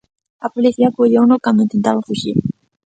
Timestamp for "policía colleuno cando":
0.55-1.65